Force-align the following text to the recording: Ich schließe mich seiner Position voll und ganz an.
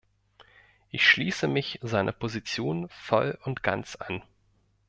Ich 0.89 1.07
schließe 1.07 1.47
mich 1.47 1.77
seiner 1.83 2.11
Position 2.11 2.89
voll 2.89 3.37
und 3.43 3.61
ganz 3.61 3.95
an. 3.97 4.23